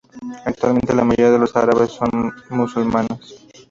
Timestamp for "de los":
1.29-1.55